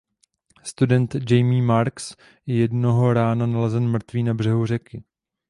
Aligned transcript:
Student 0.63 1.25
Jamie 1.31 1.61
Marks 1.61 2.15
je 2.45 2.57
jednoho 2.59 3.13
rána 3.13 3.45
nalezen 3.45 3.87
mrtvý 3.91 4.23
na 4.23 4.33
břehu 4.33 4.65
řeky. 4.65 5.03